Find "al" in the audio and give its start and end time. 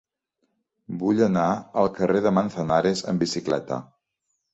1.81-1.89